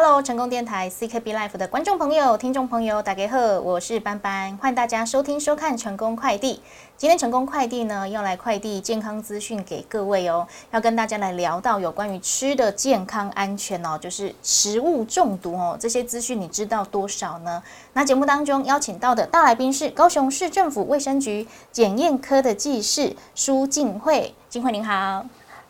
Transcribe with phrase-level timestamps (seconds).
[0.00, 6.62] Hello，成功电台 CKB Life 的观众朋友、听众朋友，大家好，我是班班，欢迎大家收听收看成功快递。
[6.96, 17.60] 今天成功快递呢，要来快递健康资讯给各位哦，要跟大家来聊到有关于吃的健康安全哦，就是食物中毒哦，这些资讯你知道多少呢？
[17.94, 25.26] 那节目当中邀请到的大来宾是高雄市政府卫生局检验科的技师苏静慧，静慧您好。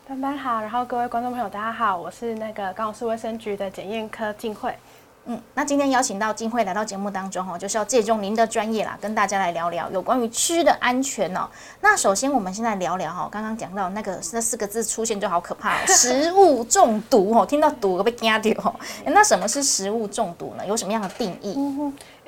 [0.09, 4.75] 班班好，然后各位观众朋友，大家好，我是那个高雄市卫生局的检验科静慧。
[5.27, 11.47] 嗯，那今天邀请到金慧来到节目当中哦，就是要借用您的专业啦，跟大家来聊聊有关于吃的安全哦。
[11.83, 18.75] 那首先我们现在聊聊哈，刚刚讲到那个那四个字出现就好可怕， 食物中毒哦，听到毒被惊掉哦。
[19.05, 20.67] 那什么是食物中毒呢？
[20.67, 21.55] 有什么样的定义？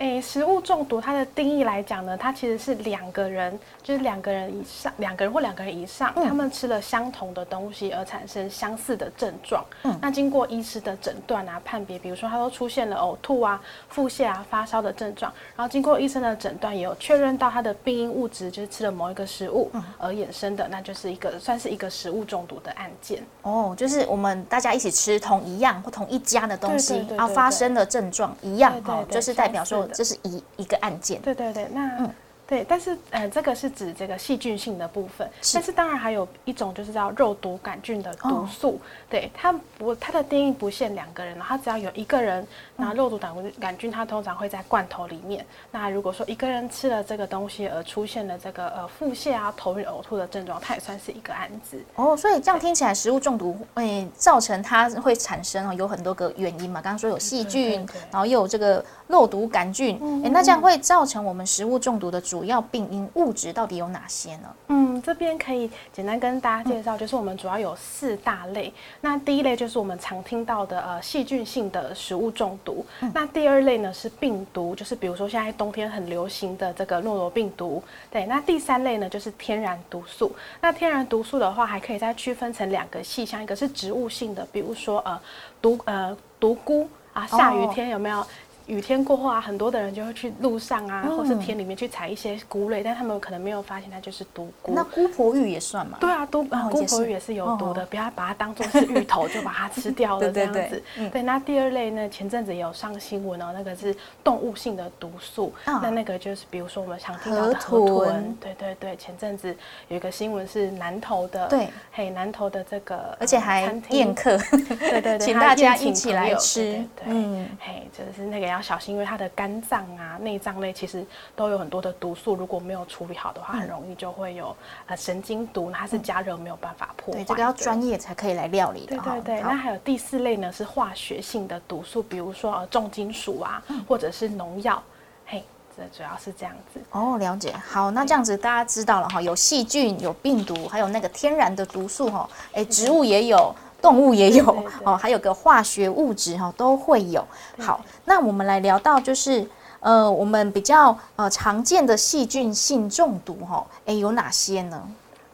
[0.01, 9.63] 诶，食物中毒它的定义来讲呢，它其实是两个人，就是两个人以上，两个人或两个人以上，他们吃了相同的东西而产生相似的症状。
[9.83, 13.61] 嗯，那经过医师的诊断啊、判别，比如说他都出现了呕吐啊、
[13.91, 23.23] 腹泻啊、发烧的症状，然后经过医生的诊断，也有确认到他的病因物质就是吃了某一个食物而衍生的，那就是一个算是一个食物中毒的案件。
[23.43, 29.87] 哦，就是我们大家一起吃同一样或同一家的东西，然后发生的症状一样，哦，就是代表说。
[29.93, 32.11] 这是一一个案件，对对对，那。
[32.51, 45.47] 对，但是呃，这个是指这个细菌性的部分，但是当然还有一种就是叫肉毒杆菌的毒素，对它不，它的定义不限两个人，它只要有一个人，那肉毒杆杆菌它通常会在罐头里面。
[45.71, 51.81] 那如果说一个人吃了这个东西而出现了这个呃腹泻啊、头晕、呕吐的症状，它也算是一个案子。
[51.95, 56.83] 哦，所以这样听起来，食物中毒会造成它会产生哦，有很多个原因嘛。
[56.83, 62.40] 刚刚说有细菌，然后又有这个肉毒杆菌，哎，那这样会造成我们食物中毒的主。
[62.41, 64.49] 主要病因物质到底有哪些呢？
[64.69, 68.73] 嗯，这边可以简单跟大家介绍，就是我们主要有四大类。
[69.03, 72.83] 那第一类就是我们常听到的呃细菌性的食物中毒。
[73.13, 77.83] 那第二类呢是病毒，就是比如说现在冬天很流行的这个诺罗病毒。
[78.11, 80.35] 对，那第三类呢就是天然毒素。
[80.63, 85.21] 那天然毒素的话，还可以再区分成两个细项，一个是植物性的，比如说呃
[85.61, 88.27] 毒呃毒菇啊，下雨天有没有？
[88.71, 94.73] 雨天过后啊，很多的人就会去路上啊，或是田里面去采一些菇类，但他们可能没有发现它就是毒菇。
[94.73, 95.99] 那姑婆芋也算吗？
[96.01, 100.81] 对啊，都姑婆芋也是有毒的，不要把它当做是芋头就把它吃掉了 这样子。
[101.13, 105.53] 对，那第二类呢，前阵子也有上新闻哦，那个是动物性的毒素。
[105.67, 108.37] 那那个就是比如说我们常听到的河豚。
[108.41, 109.53] 对对对，前阵子
[109.89, 114.39] 有一个新闻是南投的，对，嘿，南投的这个，而且还宴客，
[114.79, 116.63] 对对对， 请大家一起来吃。
[116.95, 118.60] 对，嗯，嘿，就是那个要。
[118.61, 121.05] 小心，因为它的肝脏啊、内脏类其实
[121.35, 124.55] 都有很多的毒素，如果没有处理好的话，很容易就会有
[124.87, 127.21] 呃神经毒，它是加热没有办法破坏。
[127.21, 128.97] 对，这个要专业才可以来料理的。
[128.97, 134.83] 对对对，那还有第四类呢，是化学性的毒素，比如说呃重金属啊，或者是农药。
[135.27, 135.45] 嘿，
[135.77, 136.81] 这主要是这样子。
[136.91, 137.55] 哦，了解。
[137.67, 142.29] 好，那这样子大家知道了哈，有细菌、有病毒，还有那个天然的毒素哈。
[142.53, 143.55] 哎，植物也有。
[143.81, 147.27] 动物也有哦，还有个化学物质哈，都会有。
[147.59, 149.47] 好，那我们来聊到就是
[149.81, 154.89] 呃，我们比较呃常见的细菌性中毒哈，哎，有哪些呢？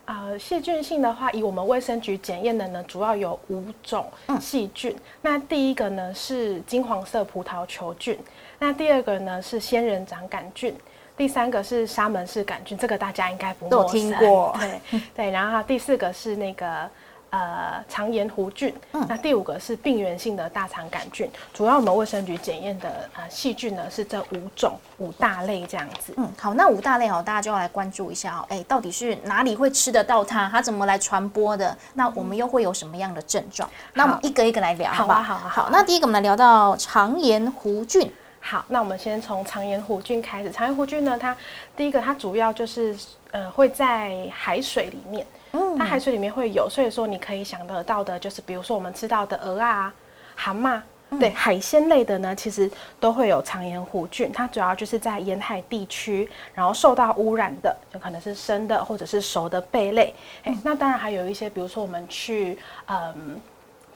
[0.04, 4.06] 呃，细菌性的话，以我们卫生局检验的呢，主要有五种
[4.40, 4.96] 细菌。
[5.20, 8.16] 那第一个呢是金黄色葡萄球菌，
[8.60, 10.72] 那第二个呢是仙人掌杆菌，
[11.16, 14.56] 第三个是沙门氏杆菌，这个大家应该不都听过。
[14.60, 16.88] 对对，然后第四个是那个。
[17.36, 18.72] 呃，肠炎弧菌，
[19.06, 21.30] 那第五个是病原性的大肠杆菌。
[21.52, 26.14] 主要我们卫生局检验的呃细菌呢是这五种五大类这样子。
[26.16, 28.46] 嗯，好，那五大类哦，大家就要来关注一下哦。
[28.48, 30.48] 哎，到底是哪里会吃得到它？
[30.48, 31.76] 它怎么来传播的？
[31.92, 33.69] 那我们又会有什么样的症状？
[33.92, 35.22] 那我们一个一个来聊，好吧？
[35.22, 35.69] 好，好，好。
[35.70, 38.10] 那第一个我们来聊到肠炎弧菌。
[38.41, 40.50] 好，那我们先从肠炎弧菌开始。
[40.50, 41.36] 肠炎弧菌呢，它
[41.76, 42.96] 第一个它主要就是
[43.32, 45.26] 呃会在海水里面。
[45.52, 49.92] 它海水里面会有，所以说你可以想得到的，就是比如说我们吃到的鹅啊、
[50.34, 50.80] 蛤蟆，
[51.18, 54.31] 对海鲜类的呢，其实都会有肠炎弧菌。
[54.32, 60.14] 它主要就是在沿海地区，然后受到污染的，就可能是生的或者是熟的贝类。
[60.44, 63.40] 哎，那当然还有一些，比如说我们去嗯。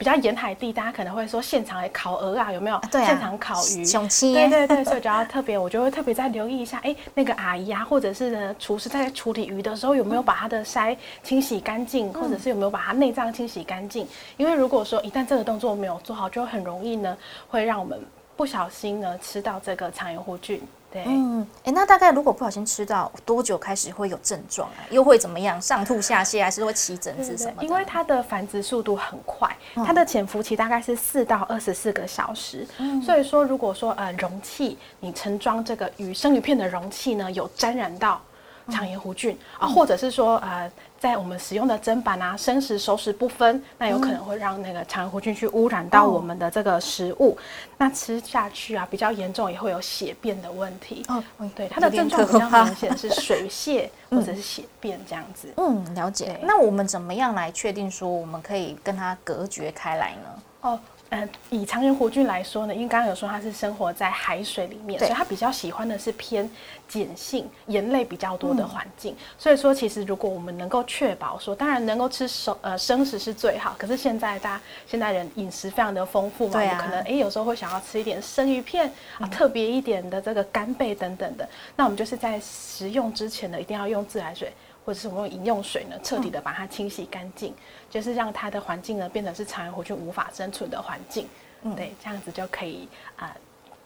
[0.01, 2.81] 比较沿海地，大家可能会说现场烤鹅啊，有没有？
[2.89, 3.05] 对啊。
[3.05, 3.85] 现场烤鱼。
[3.85, 4.33] 雄鸡。
[4.33, 14.07] 对对对， 所以就要特别，我就会特别再留意一下，哎，那个阿姨啊，或者是呢厨师在处理鱼的时候，有没有把它的鳃清洗干净，或者是有没有把它内脏清洗干净？
[14.37, 17.15] 因为如果说一旦这个动作没有做好，就很容易呢，
[17.47, 18.01] 会让我们
[18.35, 20.59] 不小心呢吃到这个肠炎弧菌。
[20.91, 24.83] 对，嗯，哎，那大概如果不小心吃到多久开始会有症状啊？
[24.89, 25.59] 又会怎么样？
[25.61, 27.63] 上吐下泻，还是会起疹子什么的？
[27.63, 32.67] 因为它的繁殖速度很快，它的潜伏期大概是四到二十四个小时。
[33.03, 38.21] 所以说，如果说呃容器你盛装这个鱼生鱼片的容器呢，有沾染到
[38.69, 40.71] 肠炎弧菌啊，或者是说呃。
[41.01, 47.35] 在我们使用的砧板啊，生食熟食不分，那有可能会让那个肠炎弧菌去污染到我们的这个食物，
[47.79, 51.03] 那吃下去啊，比较严重也会有血便的问题。
[51.07, 51.23] 哦，
[51.55, 55.51] 对，它的症状比较明显是 水泻或者是血便这样子。
[55.57, 56.39] 嗯，了解。
[56.43, 60.41] 那我们怎么样来确定说我们可以跟它隔绝开来呢？
[60.61, 60.79] 哦。
[61.11, 66.49] 嗯，以肠炎弧菌来说呢，因为刚刚有说它是生活在海水里面，所以它比较喜欢的是偏
[66.89, 69.13] 碱性、盐类比较多的环境。
[69.37, 73.75] 所以说，其实如果我们能够确保说，当然能够吃熟呃生食是最好。
[73.77, 81.45] 可是现在大家现代人饮食非常的丰富嘛，可能哎有时候会想要吃一点生鱼片啊，特别一点的这个干贝等等的。
[81.75, 84.49] 那我们就是在食用之前呢，一定要用自来水。
[84.85, 87.53] 或者是我用饮用水呢，彻底的把它清洗干净，
[87.89, 91.27] 就是让它的环境呢变成是肠炎弧菌无法生存的环境，
[91.75, 93.35] 对，这样子就可以啊。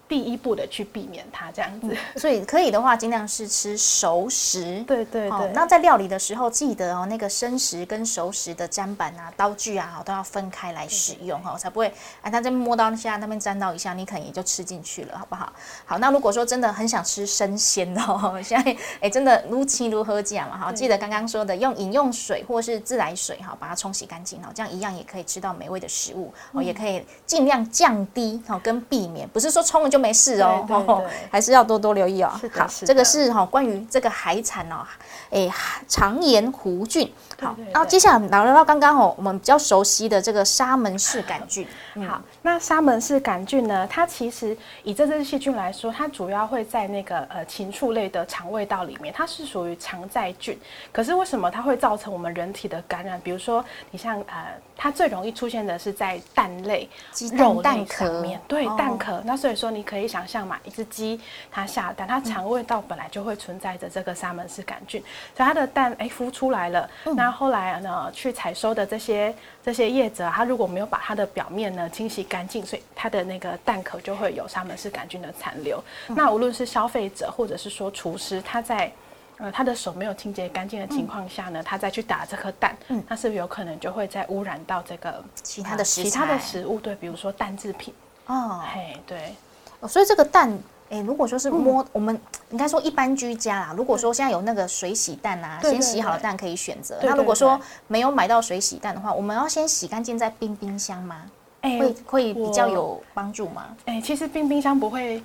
[0.08, 4.84] 第一步的去避免它这样子，所以可以的话，尽量是吃熟食。
[4.86, 5.52] 对对对。
[5.54, 11.92] 那在料理的时候，记得哦，那个生食跟熟食的砧板啊、刀具啊，都要分开来使用哈，才不会
[12.22, 15.52] 哎，它在摸到下那边沾到一下，你可能也就吃进去了，好不好？
[15.86, 20.72] 好，那如果说真的很想吃生鲜哦， 现在哎，真的如期如何讲嘛哈？
[20.72, 29.90] 记得刚刚说的，用饮用水或是自来水哈，把它冲洗干净哦，这样一样也可以吃到美味的食物哦，也可以尽量降低哦跟避免，不是说冲了。
[29.95, 32.30] 就没事哦， 还是要多多留意哦。
[32.54, 34.86] 好，这个是哈关于这个海产哦，
[35.32, 35.50] 哎，
[35.88, 37.12] 肠炎弧菌。
[37.40, 41.68] 好，然后接下来聊聊到刚刚哦，我们比较熟悉的这个沙门氏杆菌。
[42.08, 43.86] 好，那沙门氏杆菌呢？
[43.90, 50.58] 它其实以这支细菌来说，它主要会在那个呃禽畜类的肠胃道里面，它是属于肠在菌。
[50.92, 53.20] 可是为什么它会造成我们人体的感染？
[53.22, 59.22] 比如说，你像呃，它最容易出现的是在蛋类、鸡肉蛋壳面，对蛋壳。
[59.26, 61.20] 那所以说，你可以想象嘛，一只鸡
[61.52, 65.04] 它下蛋，它肠胃道本来就会存在着这个沙门氏杆菌，
[65.36, 66.90] 所以它的蛋哎孵出来了。
[67.16, 69.34] 那后来呢，去采收的这些
[69.64, 75.84] 这些叶子，它如果没有把它的表面呢清洗干净，所以它的那个蛋壳就会有沙门氏杆菌的残留。
[76.08, 78.92] 那无论是消费者或者是说厨师，他在
[79.38, 82.76] 呃他的手没有清洁干净的情况下呢，他再去打这颗蛋，
[83.08, 86.80] 那是不是有可能就会再污染到这个其他的食其他的食物？
[86.80, 87.94] 对，比如说蛋制品。
[88.28, 89.36] 哦，嘿，对。
[89.80, 90.58] 哦所以这个蛋。
[90.90, 92.20] 哎，如果说是摸，我们
[92.52, 93.74] 应该说一般居家啦。
[93.76, 97.00] 如果说现在有那个水洗蛋啊，先洗好的蛋可以选择。
[97.02, 101.24] 那如果说没有买到水洗蛋的话，我们要先洗干净再冰冰箱吗？
[101.62, 103.76] 哎，会会比较有帮助吗？
[103.86, 105.22] 哎，其实冰冰箱不会，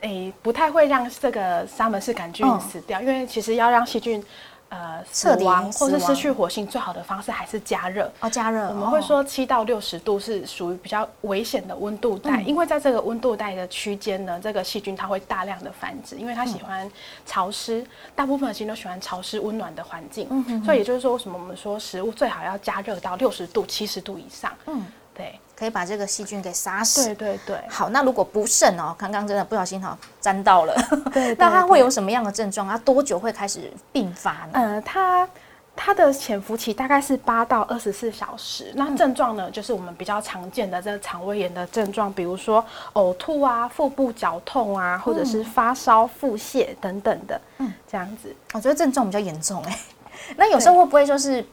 [0.00, 4.24] 哎，不太会让这个沙门氏杆菌死掉，因为其实要让细菌。
[4.70, 8.30] 呃，死亡或是失去活性，最好的方式还是加热哦。
[8.30, 16.88] 加热，我们会说七到六十度是属于比较危险的温度带，因为在这个温度带的区间呢，这个细菌它会大量的繁殖，因为它喜欢
[17.26, 17.84] 潮湿，
[18.14, 20.28] 大部分的细菌都喜欢潮湿温暖的环境。
[20.30, 24.52] 嗯所以也就是说，为什么我们说食物最好要加热到六十度、七十度以上？
[24.66, 24.86] 嗯。
[25.14, 27.06] 对，可以把这个细菌给杀死。
[27.06, 27.60] 对对对。
[27.68, 30.74] 好，那如果不慎哦，刚刚真的不小心哈沾到了，
[31.12, 32.66] 对，那它会有什么样的症状？
[32.66, 34.50] 它多久会开始并发呢？
[34.52, 35.28] 呃，它
[35.76, 38.70] 它的潜伏期大概是八到二十四小时。
[38.74, 42.64] 那症状呢，就是我们比较常见的这个肠胃炎的症状，比如说
[42.94, 47.40] 呕吐啊、腹部绞痛啊，或者是发烧、腹泻等等的。
[47.58, 49.78] 嗯，这样子，我觉得症状比较严重哎。
[50.36, 51.44] 那有时候会不会就是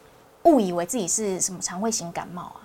[0.43, 2.59] 误以为自己是什么肠胃型感冒啊？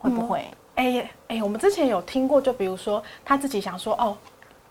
[0.00, 0.44] 会不会？
[0.74, 4.16] 哎哎，我们之前有听过，就比如说他自己想说，哦，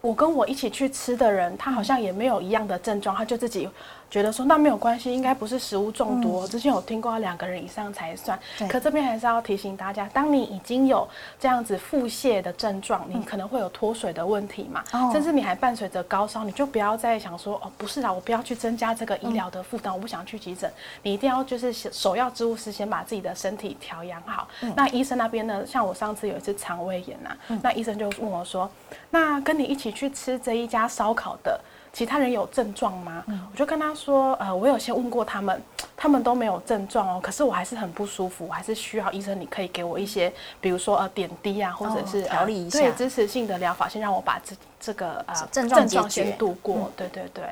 [0.01, 3.69] 我跟我一起去吃的人，他好像也没有一样的症状，他就自己。
[4.09, 6.47] 觉得说那没有关系，应该不是食物中毒。
[6.47, 8.37] 之前有听过两个人以上才算。
[8.67, 11.07] 可这边还是要提醒大家，当你已经有
[11.39, 20.71] 这样子腹泻的症状，你可能会有脱水的问题嘛，甚至你还伴随着高烧，你就不要再想说哦，不是啦，我不要去增加这个医疗的负担，我不想去急诊。
[21.03, 24.47] 你一定要就是首要之务是先把自己的身体调养好。
[24.75, 27.29] 那医生那边呢，像我上次有一次肠胃炎呐，
[27.61, 28.69] 那医生就问我说，
[29.11, 31.59] 那跟你一起去吃这一家烧烤的。
[31.91, 33.23] 其他人有症状吗？
[33.51, 35.61] 我就跟他说，呃，我有先问过他们，
[35.97, 37.19] 他们都没有症状哦。
[37.21, 40.31] 可是我还是很不舒服，我还是需要医生，你可以给我一些，
[40.61, 46.91] 比如说呃点滴啊，或者是调理一下，对支持性的疗法，先让我把这这个呃症状先度过。
[46.95, 47.43] 对对对。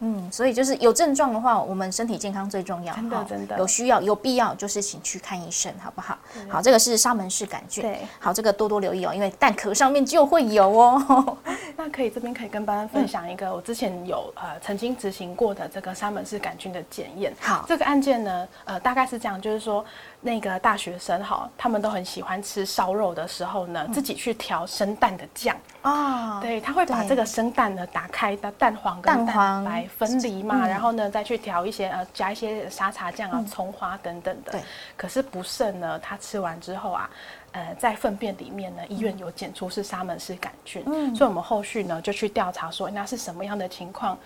[0.00, 2.94] 嗯，所以就是有症状的话，我们身体健康最重要。
[2.94, 6.18] 真的真的，有需要有必要，就是请去看医生，好不好？
[6.48, 7.82] 好，这个是沙门氏杆菌。
[7.82, 11.36] 对，好，这个多多留意哦，因为蛋壳上面就会有哦。
[11.76, 17.32] 那可以这边可以跟班班分享一个我之前有呃曾经执行过的这个沙门氏杆菌的检验。
[17.38, 19.84] 好，这个案件呢，呃，大概是这样，就是说
[20.20, 25.56] 那个大学生哈，他们都很喜欢吃烧肉的时候呢，自己去调生蛋的酱。
[25.82, 34.52] 哦，对，他会把这个生蛋呢打开的蛋黄跟蛋白分离嘛，然后呢再去调一些呃加一些沙茶酱啊、葱花等等的。
[34.52, 34.60] 对，
[34.96, 37.10] 可是不慎呢，他吃完之后啊。
[37.52, 41.12] 呃，在粪便里面呢，医院有检出是沙门氏杆菌，嗯。
[41.16, 44.16] 所以我们后续呢就去调查说那是什么样的情况。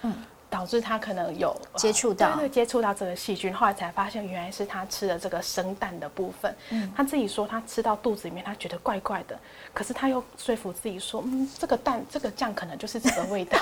[0.55, 6.55] 导致他可能有接触到，对接触到这个细菌，后来才发现原来是他吃了这个生蛋的部分。
[6.71, 9.37] 嗯，他自己说他吃到肚子里面，他觉得怪怪的，
[9.73, 13.59] 可是他又说服自己说，嗯，这个蛋这个酱可能就是这个味道。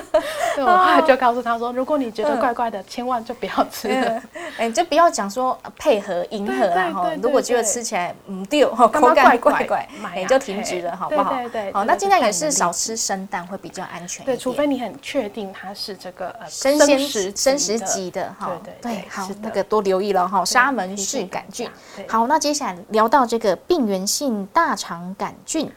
[0.54, 4.22] 对，我后来就告诉他说，如果你觉得怪怪的，千万就不要吃了。
[4.58, 11.34] 哎，就不要讲说配合迎合然后如果觉得吃起来嗯丢口感怪怪，你，就停止了，好不好？
[11.34, 11.72] 对对。
[11.72, 16.34] 好，那尽量也是少吃生蛋会比较安全对，除非你很确定它是这个。
[16.48, 20.44] 生鲜食、生食级的哈，对对，好，那个多留意了哈。
[20.44, 21.68] 沙门氏杆菌，
[22.08, 25.70] 好，那接下来聊到这个病原性大肠杆菌。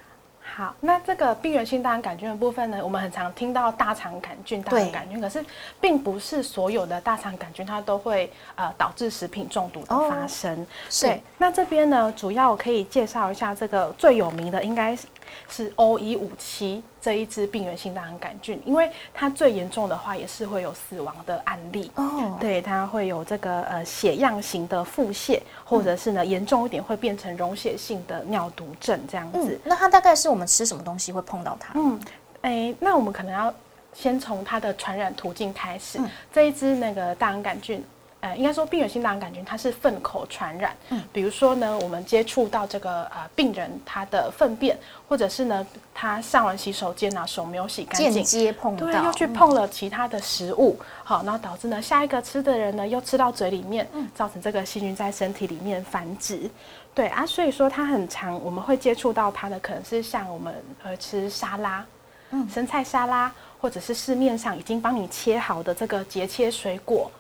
[0.56, 5.44] 好，那这个病原性大肠杆菌的部分呢，我们很常听到大肠杆菌、大肠杆菌，可是
[5.82, 10.66] 并不是所有的大肠杆菌它都会呃导致食品中毒的发生。
[11.02, 15.08] 对，那这边呢，主要可以介绍一下这个最有名的，应该是。
[15.50, 22.38] 是 O 一五七这一支病原性大肠杆菌，因为它最严重的话也是会有死亡的案例哦。
[22.40, 29.60] 对，它会有这个呃血样型的腹泻，或者是呢严重一点会变成溶血性的尿毒症这样子。
[29.66, 31.74] 那它大概是我们吃什么东西会碰到它？
[31.76, 32.00] 嗯，
[32.42, 33.54] 哎，那我们可能要
[33.94, 36.00] 先从它的传染途径开始。
[36.32, 37.84] 这一支那个大肠杆菌。
[38.24, 44.78] 呃，应该说病原性大肠杆菌它是粪口传染，嗯，比如说呢，我们接触到这个呃病人他的粪便，
[45.10, 56.50] 或者是呢他上完洗手间啊手没有洗干净，间接碰到，对，又去碰了其他的食物，好，然后导致呢下一个吃的人呢又吃到嘴里面，嗯，造成这个细菌在身体里面繁殖，
[56.96, 61.86] 对啊，所以说它很常，我们会接触到它的可能是像我们呃吃沙拉，
[62.30, 67.12] 嗯，生菜沙拉，或者是市面上已经帮你切好的这个节切水果。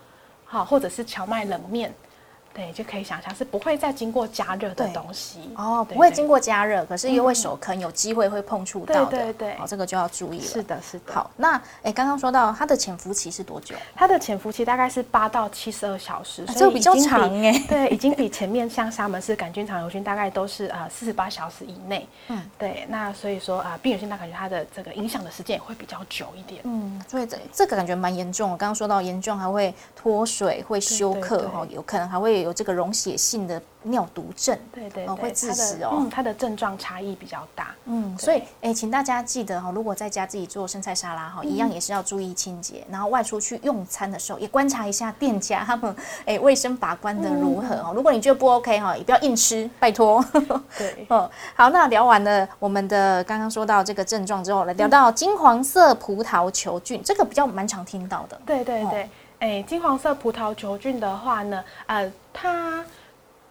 [0.54, 1.92] 好，或者是荞麦冷面。
[2.54, 10.46] 对，就可以想象是不会再经过加热的东西哦，不会经过加热，可是因为手坑有机会会碰触到的，对对对，好，这个就要注意了。
[10.46, 11.14] 是的，是的。
[11.14, 13.76] 好，那哎，刚刚说到它的潜伏期是多久？
[13.96, 17.52] 它的潜伏期大概是八到七十二小时，所以比较长哎。
[17.68, 22.08] 对，已经比前面像沙门氏杆菌、肠瘤菌大概都是呃四十八小时以内。
[22.28, 26.62] 嗯，对，那所以说啊，病原性大感觉它的这个影响的时间也会比较久一点。
[26.66, 28.52] 嗯，所以这这个感觉蛮严重。
[28.52, 33.18] 我刚刚说到严重，还会脱水、会休克哈，有可能还会有这个溶血。
[33.24, 35.92] 性的尿毒症，对对会致死哦。
[36.00, 37.74] 嗯，它的症状差异比较大。
[37.86, 42.84] 嗯，所以哎，请大家记得哈，如果在家自己做生菜沙拉哈，一样也是要注意清洁。
[42.92, 45.96] 然后外出去用餐的时候，也观察一下店家他们
[46.26, 47.94] 哎卫生把关的如何哦。
[47.96, 50.24] 如果你觉得不 OK 哈，也不要硬吃，拜托。
[50.78, 58.40] 对， 哦，好，那聊完了我们的刚刚说到这个症状之后，来聊到金黄色葡萄球菌，这个比较蛮常听到的。
[58.46, 59.10] 对对对，
[59.40, 62.84] 哎，金黄色葡萄球菌的话呢，呃，它。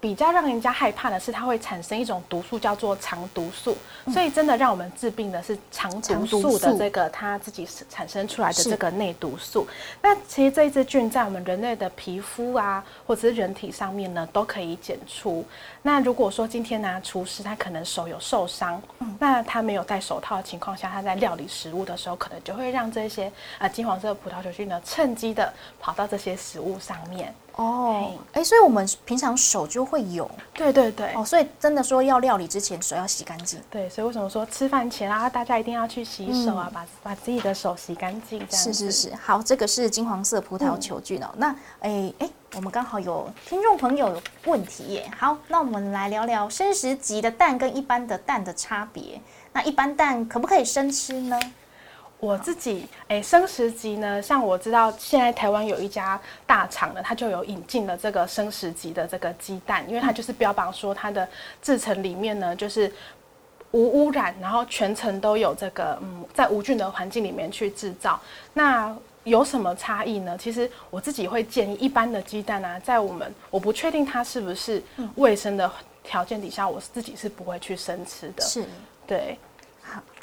[0.00, 3.76] 比较让人家害怕的是，它会产生一种毒素，叫做肠毒素。
[4.12, 9.64] 所以，真的让我们治病的是肠毒素的这个它自己产生出来的这个内毒素。
[10.02, 15.44] 那其实这一支菌在我们人类的皮肤啊，或者是人体上面呢，都可以检出。
[15.84, 18.80] 那如果说今天呢，厨师他可能手有受伤，
[19.18, 27.34] 那他没有戴手套的情况下，他在料理食物的时候，可能就会让这些呃金黄色葡萄球菌呢，趁机的跑到这些食物上面。
[27.56, 49.18] 哦，哎，所以我们平常手就会有，对对对，哦，所以真的说要料理之前手要洗干净，对，所以为什么说吃饭前啊，大家一定要去洗手啊，把把自己的手洗干净，这样是是是，好，这个是金黄色葡萄球菌哦，那哎哎，我们刚好有听众朋友问题耶，好，那我们来聊聊生食级的蛋跟一般的蛋的差别，
[49.54, 51.40] 那一般蛋可不可以生吃呢？
[52.18, 61.26] 我自己诶，生食级呢，像我知道现在台湾有一家大厂呢，它就有引进了这个生食级的这个鸡蛋，因为它就是标榜说它的
[61.62, 62.92] 制成里面呢就是
[63.70, 68.20] 无污染，然后全程都有这个嗯，在无菌的环境里面去制造。
[68.52, 70.36] 那有什么差异呢？
[70.38, 74.82] 其实我自己会建议，一般的鸡蛋啊，在我们我不确定它是不是
[75.16, 75.70] 卫生的
[76.02, 78.42] 条件底下，我自己是不会去生吃的。
[78.42, 78.64] 是，
[79.06, 79.38] 对。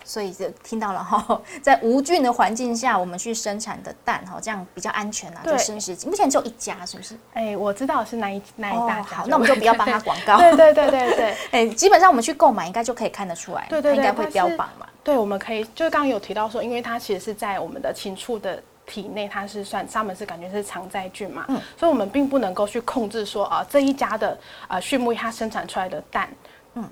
[0.05, 5.41] 所以就听到了哈， 在无菌的环境下，我们去生产的蛋哈，这样比较安全啊。
[5.45, 7.15] 就生食目前只有一家，是不是？
[7.33, 9.03] 哎，我知道是哪一哪一大家。
[9.03, 10.37] 好，那我们就不要帮他广告。
[10.37, 11.35] 对对对对对。
[11.51, 13.67] 哎，基本上我们去购买，应该就可以看得出来。
[13.69, 14.87] 对对对，应该会标榜嘛。
[15.03, 26.27] 对，我们可以就是刚刚有提到说，因为它其实是在我们的禽畜的体内，它是算沙门氏杆菌是常在菌嘛，嗯，所以我们并不能够去控制说啊这一家的呃畜牧业它生产出来的蛋，
[26.73, 26.83] 嗯。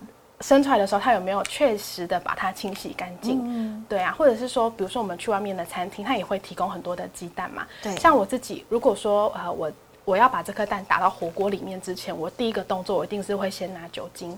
[0.42, 3.42] 生出来的时候，它有没有确实的把它清洗干净？
[3.44, 7.66] 嗯，对啊，或者是说，比如说我们去外面的餐厅，它也会提供很多的鸡蛋嘛。
[7.82, 9.72] 对，像我自己，如果说呃我
[10.06, 14.38] 我要把这颗蛋打到火锅里面之前，我第一个动作我一定是会先拿酒精。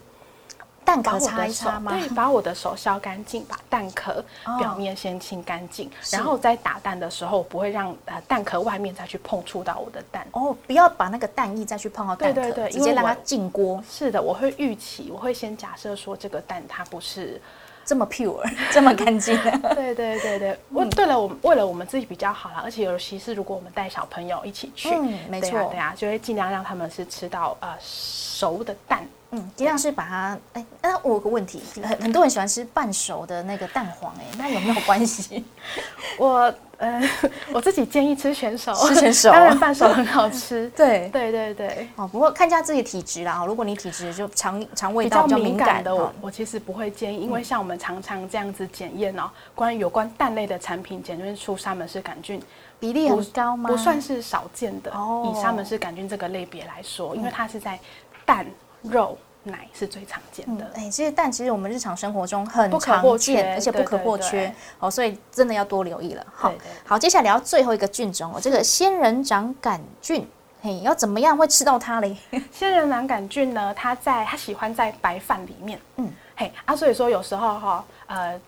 [0.90, 1.92] 蛋壳擦一擦吗？
[1.92, 4.24] 对，把我的手削干净，把蛋壳
[4.58, 10.26] 表面先清干净，然后在打蛋的时候，不会让呃蛋壳外面再去碰触到我的蛋。
[10.32, 13.84] 哦，不要把那个蛋液再去碰到蛋壳，直接让它进锅。
[13.88, 17.40] 是的，我会预期，我会先假设说这个蛋它不是
[17.86, 18.42] 这么 pure，
[18.74, 19.40] 这么干净。
[19.76, 29.08] 对对对对，为对了，我们为了我们自己比较好啦，而且尤其是如果我们带小朋友一起去，嗯，没错，对啊，就会尽量让他们是吃到呃熟的蛋。
[29.32, 35.46] 嗯，尽量是把它，哎，那我有个问题，很很多人喜欢吃半熟的那个蛋黄，哎，那有没有关系？
[36.18, 37.00] 我，呃，
[37.54, 40.68] 我自己建议吃全熟，吃全熟，当然半熟很好吃。
[40.76, 41.88] 对，对对对。
[41.96, 52.42] 哦，不过看一下自己体质啦，如果你体质就肠肠胃比较敏感的，我我其实不会建议，因为像我们常常这样子检验哦，关于有关蛋类的产品检验出沙门氏杆菌
[52.80, 53.70] 比例很高吗？
[53.70, 54.90] 不算是少见的。
[54.92, 57.80] 哦，以沙门氏杆菌这个类别来说，因为它是在
[58.26, 58.44] 蛋。
[58.84, 66.26] 肉奶是最常见的，哎，其实蛋其实我们日常生活中很常见，而且不可或缺哦，所以真的要多留意了。
[66.34, 66.54] 好，
[66.86, 70.28] 好，接下来聊最后一个菌种哦，这个仙人掌杆菌，
[70.62, 72.16] 嘿，要怎么样会吃到它嘞？
[72.52, 78.40] 仙人掌杆菌呢，它在它喜欢在白饭里面，嗯，嘿啊，所以说有时候哈，呃。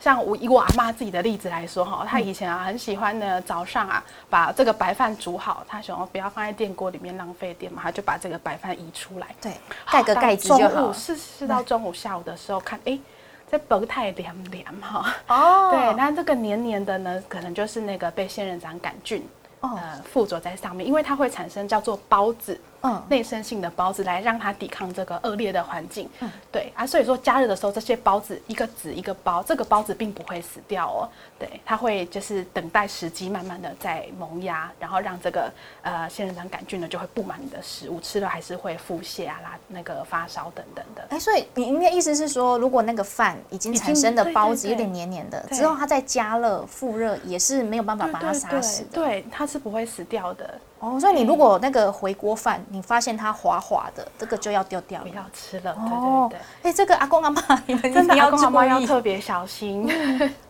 [0.00, 9.52] 像我以我阿妈自己的例子来说哈，她以前啊很喜欢呢早上啊把这个白饭煮好，她想要不要放在电锅里面浪费电嘛，她就把这个白饭移出来，对，
[9.90, 10.92] 盖个盖子就好。
[10.92, 12.98] 是是到中午下午的时候看，哎，
[13.50, 15.14] 这不太凉凉哈。
[15.26, 19.26] 哦，对，那这个黏黏的呢，可能就是那个被仙人掌杆菌
[19.60, 22.60] 呃附着在上面，因为它会产生叫做孢子。
[22.82, 26.08] 嗯，内生性的孢子来让它抵抗这个恶劣的环境。
[26.20, 31.08] 嗯，对啊，所以说加热的时候，这些孢子一个子一个孢，这个孢子并不会死掉哦。
[31.38, 41.04] 对，它会就是等待时机，慢慢的在萌芽，然后让这个呃仙人掌杆菌呢就会布满你的食物，吃了还是会腹泻啊、拉那个发烧等等的。
[41.10, 48.90] 哎，所以你应该意思是说，如果那个饭已经产生的孢子有点黏黏的，之后它再加热复热也是没有办法把它杀死的。
[48.92, 50.58] 对，它是不会死掉的。
[50.80, 55.72] 哦，所以你如果那个回锅饭，你发现它滑滑的，这个就要丢掉，不要吃了。
[55.72, 56.30] 哦，
[56.62, 59.90] 哎，这个阿公阿妈，你们真的阿公阿妈要特别小心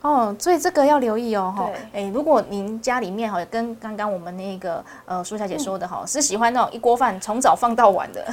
[0.03, 0.35] 哦。
[0.39, 1.71] 所以这个要留意哦， 哈。
[1.93, 8.27] 哎，如果您家里面哈，跟刚刚我们那个呃苏小姐说的哈，是喜欢那种一锅饭从早放到晚的，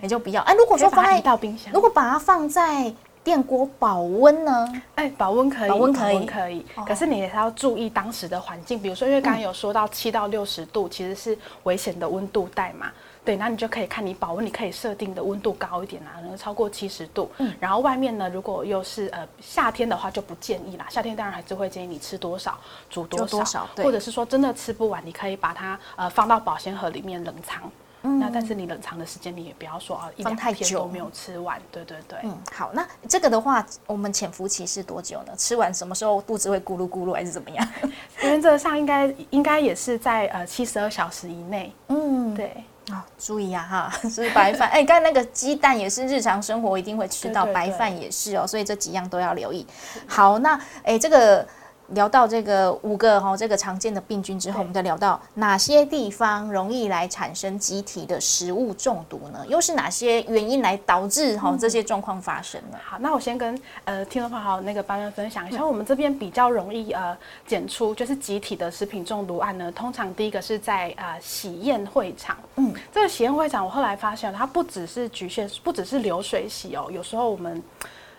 [0.00, 0.42] 你 就不要。
[0.42, 2.92] 哎，如果说放在到冰箱，如果把它放在。
[3.28, 4.82] 电锅保温呢？
[4.94, 6.64] 哎，保温可以，保温可以，可以。
[6.86, 12.90] 可是你也是要注意当时的环境，比如说，因为刚刚有说到七到六十度其实是危险的温度带嘛。
[13.26, 17.30] 对，那你就可以看你保温，你可以设定的温度高一点啊，能够超过七十度。
[17.36, 17.52] 嗯。
[17.60, 20.86] 然后外面呢，如果又是呃夏天的话，就不建议啦。
[20.88, 27.70] 夏天当然还是会建议你吃多少，煮多少，或者是说真的吃不完，你可以把它呃放到保鲜盒里面冷藏。
[28.18, 32.18] 那但是你冷藏的时间你也不要说啊，放太久都没有吃完，对对对。
[32.22, 35.32] 嗯，好，那这个的话，我们潜伏期是多久呢？
[35.36, 37.68] 吃完什么时候肚子会咕噜咕噜还是怎么样？
[38.22, 41.72] 原则上应该应该也是在呃七十二小时以内。
[41.88, 42.64] 嗯，对。
[42.90, 44.66] 啊，注意啊哈， 是白饭。
[44.70, 49.66] 哎，刚才那个鸡蛋也是日常生活一定会吃到，白饭也是哦，所以这几样都要留意。
[50.06, 51.46] 好，那哎这个。
[51.88, 59.44] 聊到这个五个哈，这个常见的病菌之后，我们再聊到哪些地方容易来产生集体的食物中毒呢？
[59.48, 62.78] 又是哪些原因来导致哈这些状况发生呢？
[62.84, 69.72] 好，那我先跟呃听众朋友那个班班分享一下，我们这边比较容易呃检出就是集体的食品中毒案呢。
[69.72, 77.62] 通常第一个是在呃喜宴会场，嗯，这个喜宴会场我后来发现它不只是局限，不只是流水席哦，有时候我们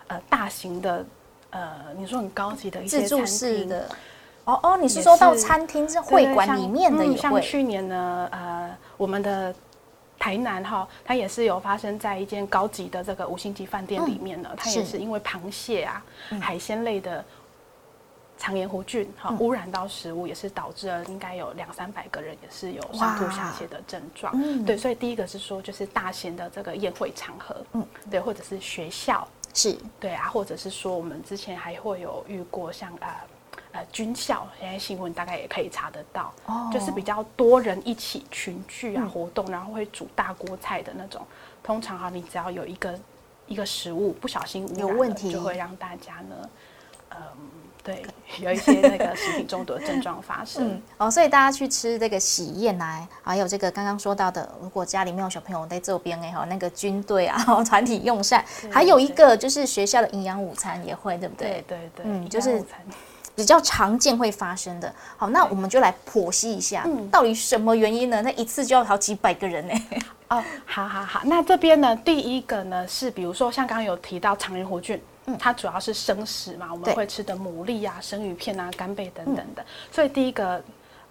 [0.08, 1.06] 呃大型的。
[1.50, 3.68] 呃，你说很高级的一些餐厅。
[3.68, 3.88] 的，
[4.44, 7.16] 哦哦，你是说到餐厅是会馆里面的也会。
[7.16, 9.54] 像去年呢，呃，我们的
[10.18, 14.98] 台南哈，它也是有发生在一间高级的这个五星级饭店里面的，它也是。
[14.98, 16.04] 因为螃蟹啊、
[16.40, 17.24] 海鲜类的
[18.38, 24.64] 肠炎弧菌哈污染到食物，也是导致了应该有两三百个人也是有上吐下泻的症状。
[24.64, 29.26] 对，所以第一个是说，就是大型的这个宴会场合，嗯，对，或者是学校。
[29.54, 29.76] 是。
[29.98, 33.08] 对啊，或者是说我们之前还会有遇过像呃
[33.72, 36.32] 呃军校，现在新闻大概也可以查得到，
[36.72, 41.26] 就是比较多人一起群聚啊活动，然后会煮大锅菜的那种。
[41.62, 42.98] 通常哈，你只要有一个
[43.46, 46.50] 一个食物不小心有问题，就会让大家呢
[47.10, 47.20] 嗯，
[47.82, 48.02] 对，
[48.40, 50.80] 有一些那个食品中毒的症状发生。
[50.98, 61.64] 哦，所以大家去吃这个喜宴来，还有这个刚刚说到的，如果家里面有小朋友在这边哎哈，那个军队啊，团体用膳，还有一个就是学校的营养午餐也会，对不对？
[61.66, 62.62] 对对对，嗯，就是
[63.34, 64.94] 比较常见会发生的。
[65.16, 68.20] 好，那我们就来剖析一下，到底什么原因呢？
[68.20, 69.74] 那一次就要好几百个人呢？
[70.28, 75.00] 哦，好好好，那这边呢，第一个呢是，比如说像刚刚有提到肠炎弧菌，
[75.32, 80.62] 嗯，它主要是生食嘛，我们会吃的牡蛎啊、生鱼片啊、干贝等等的，所以第一个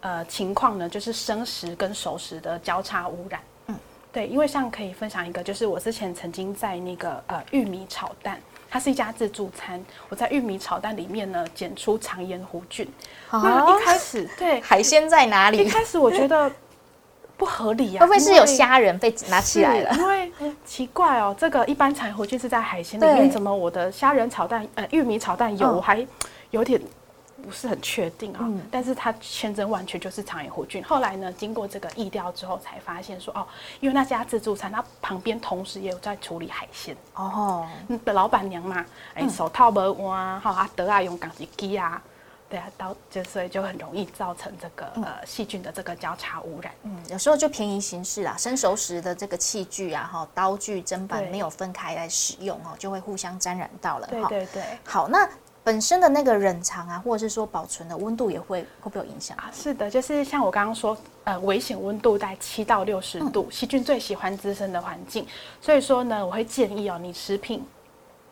[0.01, 3.75] 呃情况呢，就是生食跟熟食的交叉污染，嗯，
[4.11, 12.87] 对，因为像可以分享一个，就是我之前曾经在那个呃玉米炒蛋，它是一家自助餐，我在玉米炒蛋里面呢检出肠炎弧菌，
[13.31, 15.59] 那一开始对海鲜在哪里？
[15.59, 16.51] 一开始我觉得。
[17.39, 18.01] 不合理呀！
[18.01, 19.95] 会不会是有虾仁被拿起来了？
[19.95, 20.29] 因为
[20.65, 25.71] 奇怪哦，这个一般产回去是在海鲜里面，怎么我的虾仁炒蛋呃玉米炒蛋有？
[25.71, 26.05] 我还
[26.51, 26.81] 有点
[27.41, 28.45] 不是很确定啊。
[28.69, 30.83] 但是它千真万确就是肠炎弧菌。
[30.83, 33.47] 后来呢，经过这个疫调之后，才发现说哦，
[33.79, 37.65] 因为那家自助餐它旁边同时也有在处理海鲜哦。
[38.03, 42.01] 的老板娘嘛，哎，手套不换，哈阿德啊用钢丝机啊。
[42.49, 46.73] 对啊，刀就所以就很容易造成这个呃细菌的这个交叉污染。
[46.83, 54.07] 嗯，有时候就便宜行事啦，生熟食的这个器具啊，哈，刀具砧板没有分开来使用哦，就会互相沾染到了。
[54.07, 54.63] 对对对。
[54.83, 55.29] 好，那
[55.63, 59.51] 本身的那个冷藏啊，或者是说保存的温度也会会不会有影响啊？
[59.53, 65.27] 是的，就是像我刚刚说，呃，危险温度在七到六十度，细菌最喜欢滋生的环境。
[65.61, 67.63] 所以说呢，我会建议哦，你食品。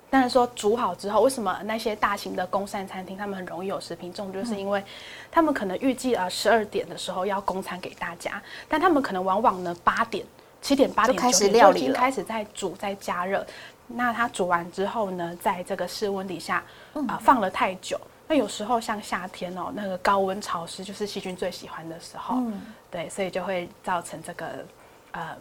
[0.09, 4.41] 但是说煮好之后，为什么那些大型的公膳餐厅他们很容易有食品中毒？
[4.41, 4.81] 就是因为
[5.29, 10.25] 他们可能预计啊十二点的时候要供餐给大家，但他们可能往往呢八点、
[10.61, 13.45] 七点、八点开始料理已经开始在煮、在加热。
[13.85, 16.63] 那它煮完之后呢，在这个室温底下
[17.07, 22.41] 啊放了太久，那有时候像夏天哦，那个高温潮湿就是细菌最喜欢的时候，
[22.89, 24.65] 对，所以就会造成这个
[25.11, 25.35] 呃。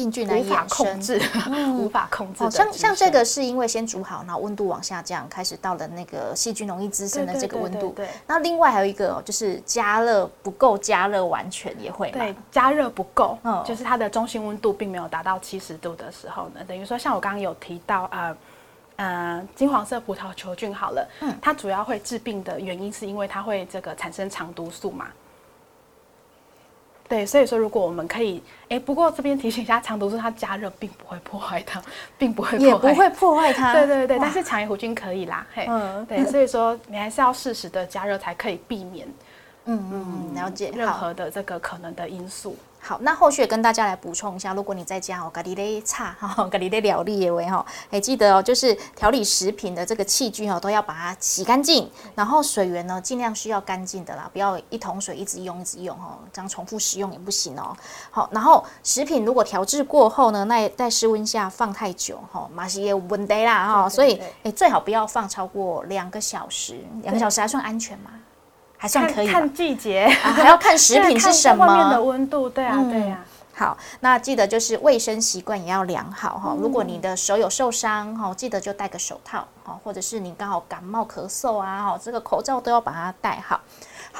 [0.00, 1.20] 病菌 无法控制，
[1.76, 2.50] 无法控制。
[2.50, 7.90] 像像这个是因为先煮好，然后温度往下降，开始到了那个细菌容易滋生的这个温度。
[7.90, 8.08] 对。
[8.26, 12.10] 那另外还有一个就是加热不够，加热完全也会。
[12.12, 18.34] 对，加热不够，嗯，就是它的中心温度并没有达到七十度的时候呢，等于说像我刚刚有提到啊，
[18.96, 25.08] 呃，金黄色葡萄球菌好了，嗯，它主要会致病的原因是因为它会这个产生肠毒素嘛。
[27.10, 31.82] 对，所以说如果我们可以，哎，不过这边提醒一下，长毒素它加热并不会破坏它，
[32.16, 33.72] 并不会也不会破坏它。
[33.72, 39.08] 对对对，但是肠炎弧菌可以啦，嘿，嗯，对，所以说你还是要适时的加热才可以避免，
[39.64, 42.56] 嗯嗯，了解任何的这个可能的因素。
[42.82, 57.76] 好，那后续也跟大家来补充一下，如果你在家哦，咖喱的差 哈，咖喱的料理也为哈，哎记得哦，就是调理食品的这个器具哦，都要把它洗干净，然后水源呢尽量需要干净的啦，不要一桶水一直用一直用哦，这样重复使用也不行哦。
[58.10, 68.10] 好，然后食品如果调制过后呢，那在室温下放太久哈，马上也有问题啦哈，所以哎最好不要放超过两个小时，两个小时还算安全吗？
[68.80, 73.22] 还算可以，看季节，还要看食品是什么，外面的温度，对啊，对啊。
[73.54, 76.56] 好，那记得就是卫生习惯也要良好哈。
[76.58, 83.60] 如果你的手有受伤哈，记得就戴个手套哈，或者是你刚好感冒咳嗽啊哈，这个口罩都要把它戴好。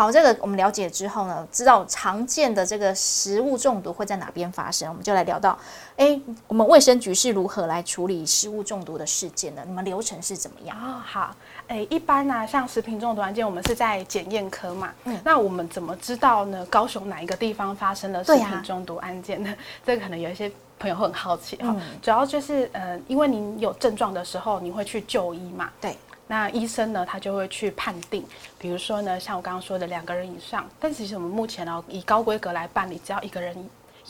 [0.01, 5.59] 好，这个我们了解之后呢，知道常见的这个食物中毒会在哪边发生，我们就来聊到，
[5.99, 9.63] 哎，我们卫生局是如何来处理食物中毒的事件的？
[9.67, 10.75] 你们流程是怎么样？
[10.79, 11.37] 哦，好，
[11.67, 16.65] 哎，一般呢，像食品中毒案件，我们是在检验科嘛，嗯，那我们怎么知道呢？
[16.71, 19.55] 高雄哪一个地方发生了食品中毒案件呢？
[19.85, 25.95] 这个可能有一些朋友会很好奇哈，主要就是，呃，因为您有症状的时候，你会去就医嘛，对。
[26.31, 28.25] 那医生呢，他就会去判定，
[28.57, 33.53] 比如说呢，像我刚刚说的两个人以上，但其实我们目前呢，以高规格来办理，只要一个人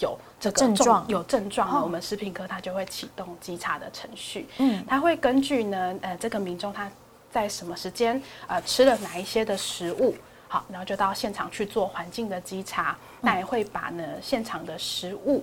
[0.01, 4.47] 有这个症状，有症状，我们食品科他就会启动稽查的程序。
[4.59, 6.93] 嗯，他会根据呢，呃，这个民众他
[7.31, 10.15] 在什么时间呃吃了哪一些的食物，
[10.47, 15.43] 好，然后就到现场去做环境的稽查，那也会把呢现场的食物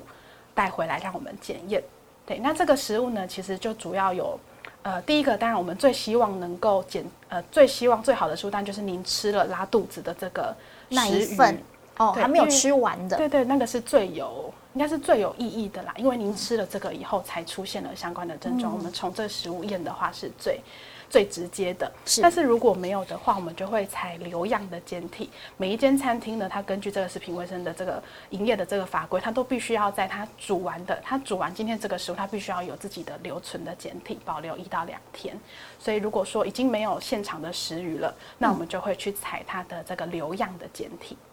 [0.53, 1.83] 带回来让我们检验。
[2.23, 4.39] 对，那这个食物呢，其实就主要有。
[4.87, 10.55] 呃，第一个当然我们最希望能够减，呃，最希望最好的书单就是您吃了拉肚子的这个
[10.87, 11.61] 那一份
[11.97, 20.61] 哦，还没有吃完的，对对，那个是最有，应该是最有意义的啦，因为您吃了这个以后才出现了相关的症状，我们从这食物验的话是最。
[21.09, 21.91] 最直接的。
[22.05, 25.29] 是但是如果没有的话，我们就会采留样的检体。
[25.57, 35.37] 每一间餐厅呢，它根据这个食品卫生的这个营业的这个法规，它都必须要在它煮完的，它煮完今天这个食物，它必须要有自己的留存的检体，保留一到两天。
[35.79, 41.17] 所以如果说已经没有现场的食鱼了，那我们就会去采它的这个留样的检体。
[41.21, 41.26] 嗯，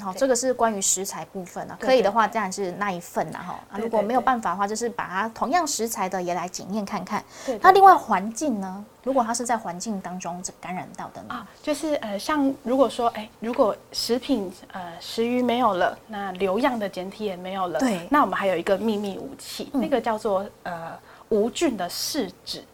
[0.00, 3.60] 好，这个是关于食材部分啊，可以的话当然是那一份呐哈。
[3.70, 7.24] 啊对如果没有办法的话，就是把它同样食材的也来检验看看。
[7.46, 8.84] 对那另外对环境呢？
[9.02, 11.34] 如果它是在环境当中感染到的呢？
[11.34, 20.92] 啊，就是呃，像如果说，哎，如果食品呃食鱼没有了，那留样的检体也没有了，对那我们还有一个秘密武器，那个叫做呃
[21.28, 22.64] 无菌的试纸。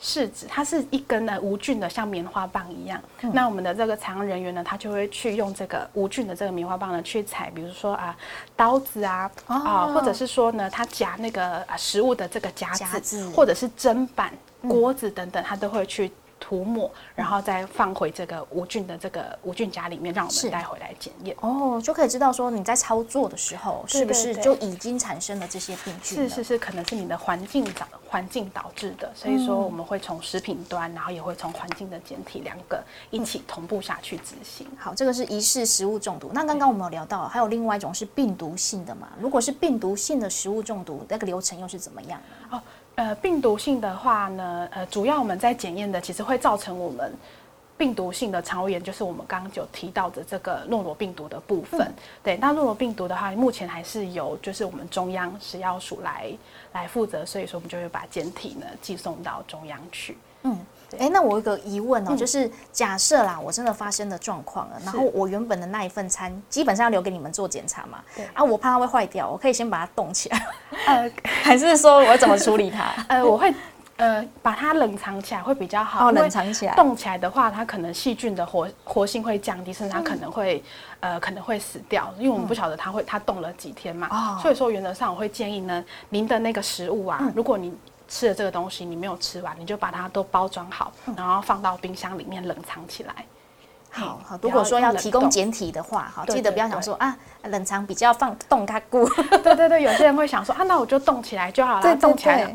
[0.00, 3.00] 试纸，它是一根呢无菌的，像棉花棒一样。
[3.32, 8.16] 那我们的这个采样人员呢，他就会去用这个无菌的这个棉花棒呢去采，比如说啊
[8.54, 13.28] 刀子啊啊，哦或者是说呢，他夹那个啊食物的这个夹子，夹子。
[13.30, 14.32] 或者是砧板、
[14.62, 21.36] 锅子等等，他都会去涂抹，然后再放回这个无菌的这个无菌夹里面，让我们带回来检验。
[21.40, 26.28] 哦，就可以知道说你在操作的时候是不是就已经产生了这些病菌了？
[26.28, 34.66] 是是是，可能是你的环境导环境导致的，所以说我们会从食品端，然后也会从环境的检体两个一起同步下去执行。
[34.78, 36.30] 好，这个是疑似食物中毒。
[36.32, 39.08] 那刚刚我们有聊到，还有另外一种是病毒性的嘛？
[39.20, 42.56] 如果是病毒性的食物中毒，那个流程又是怎么样呢？
[42.56, 42.62] 哦，
[42.98, 47.14] 呃，病毒性的话呢，呃，主要我们在检验的其实会造成我们
[47.76, 51.94] 病毒性的肠胃炎，就是我们刚刚有提到的这个诺罗病毒的部分。
[52.24, 56.32] 对，那诺罗病毒的话，目前还是由就是我们中央食药署来
[56.72, 60.18] 来负责，所以说我们就会把检体呢寄送到中央去。
[60.42, 60.58] 嗯，
[60.98, 70.46] 哎，那我有个疑问哦，就是假设啦，我真的发生了状况了，然后我原本的那一份餐基本上要留给你们做检查嘛，对啊，我怕它会坏掉，我可以先把它冻起来，
[70.86, 72.92] 呃还是说我怎么处理它？
[73.08, 73.52] 呃，我会
[73.96, 80.62] 呃把它冷藏起来会比较好，哦，冷藏起来，冻起来的话，它可能细菌的活活性会降低，甚至它可能会、
[81.00, 84.08] 呃可能会死掉，因为我们不晓得它会它冻了几天嘛。
[84.10, 84.38] 哦。
[84.40, 87.76] 所以说原则上我会建议呢，您的那个食物啊，如果你
[88.08, 93.14] 吃的这个东西你没有吃完，你就把它都包装好，然后放到冰箱里面冷藏起来。
[93.90, 99.08] 好好，如果说要提供简体的话，好，对记得不要想说啊，冷藏比较放冻它固，
[99.42, 102.54] 对对对，有些人会想说啊，那我就冻起来就好了，冻起来对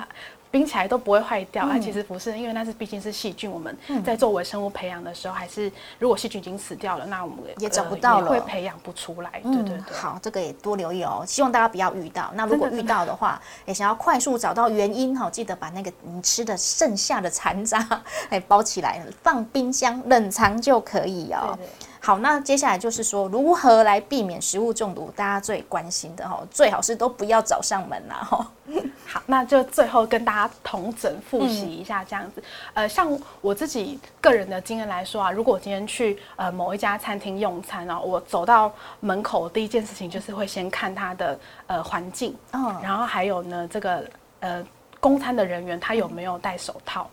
[0.53, 1.65] 冰起来都不会坏掉。
[1.65, 9.41] 啊，嗯其实不是，因为那是毕竟是细菌，我们在做微生物培养的时候，还是如果细菌已经死掉了，那我们也找不呃也到了会培养不出来。
[9.41, 9.77] 对对对。
[9.77, 12.31] 嗯好，这个也多留意哦，希望大家不要遇到。
[12.35, 21.57] 那如果遇到的话，也想要快速找到原因哈，记得把那个你吃的剩下的残渣 哎包起来，放冰箱冷藏就可以哦。
[21.57, 21.69] 对对
[22.05, 28.51] 好，那接下来就是说如何来避免食物中毒，大家最关心的哈，最好是都不要找上门啦哈。
[29.07, 32.43] 好，那就最后跟大家同整复习一下这样子。
[32.73, 44.05] 呃，像我自己个人的经验来说啊，如果我今天去呃某一家餐厅用餐哦，我走到门口第一件事情就是会先看它的呃环境，嗯，然后还有呢这个
[44.41, 44.61] 呃
[44.99, 47.09] 供餐的人员他有没有戴手套。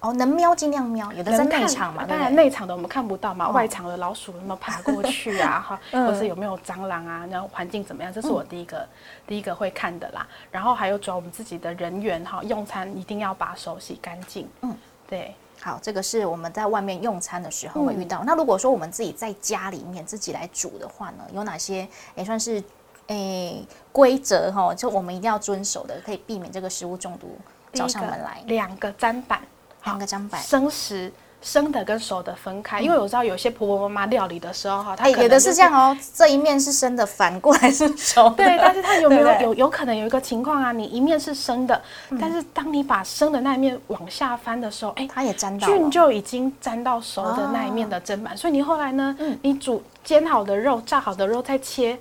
[0.00, 2.18] 哦，能瞄尽量瞄，有的在看内场嘛，当？
[2.18, 5.58] 然内场的我们看不到嘛，哦外场的老鼠有没有爬过去啊？
[5.66, 7.26] 哈，嗯或是有没有蟑螂啊？
[7.30, 8.12] 然后环境怎么样？
[8.12, 8.86] 这是我第一个、
[9.26, 10.26] 第一个会看的啦。
[10.50, 14.46] 然后还有主要我们自己的人员哈，用餐一定要把手洗干净。
[14.60, 14.76] 嗯嗯，
[15.08, 15.34] 对。
[15.62, 18.22] 好，这个是我们在外面用餐的时候会遇嗯到。
[18.24, 22.62] 那如果说我们自己在家里面自己来煮的话呢，有哪些也算是
[23.06, 24.74] 诶规则哈？
[24.74, 27.38] 就我们一定要遵守的，可以避免这个食物中毒
[27.72, 28.42] 找上门来。
[28.46, 29.40] 两个砧板，
[29.86, 31.10] 两个砧板生食。
[31.42, 38.36] 生的跟熟的分开，因为我知道有些婆婆妈妈料理的时候哈，她有的是就这样哦，这一面是生的，反过来是熟的。
[38.36, 40.72] 对，但是它有没有有有可能有一个情况啊？
[40.72, 51.96] 你一面是生的，嗯但是当你把生的那一面往下翻的时候，哎，它也沾到菌就已经沾到熟的那一面的砧板，所以你后来呢，你煮煎好的肉、炸好的肉再切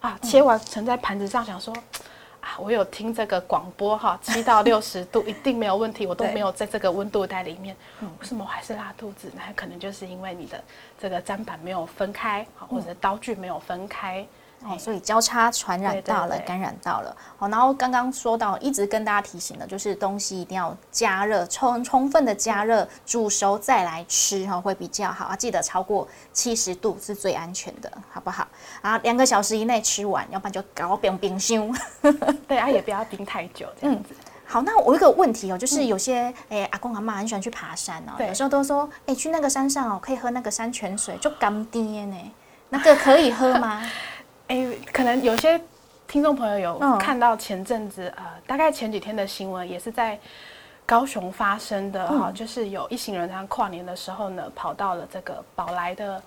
[0.00, 1.72] 啊，切完盛在盘子上，想说。
[1.72, 1.80] 啊，
[2.58, 9.30] 我有听这个广播哈，七到六十度一定没有问题，我都没有在这个温度带里面，为什么我还是拉肚子？
[9.34, 10.62] 那可能就是因为你的
[11.00, 14.26] 这个砧板没有分开，好或者刀具没有分开，
[14.62, 17.16] 哦，所以交叉传染到了，对感染到了。
[17.38, 25.34] 哦，然后刚刚说到，一直跟大家提醒的，就是东西一定要加热，充充分的加热，煮熟再来吃哈、会比较好啊。
[25.34, 28.46] 记得超过七十度是最安全的，好不好？
[28.82, 31.74] 啊，两个小时以内吃完，要不然就搞冰冰箱。
[32.46, 34.14] 对啊，也不要冰太久这样子。
[34.44, 42.16] 好，那我有一个问题哦，就是有些诶、阿公阿妈很喜欢去爬山哦，有时候都说诶、去那个山上哦，可以喝那个山泉水，就干爹呢，
[42.68, 43.82] 那个可以喝吗？
[44.50, 45.60] 哎、可能有些
[46.08, 50.18] 听众朋友有嗯看到前阵子、呃，大概前几天的新闻，也是在
[50.84, 56.20] 高雄发生的哈，就是有一行人他跨年的时候呢，跑到了这个宝来的。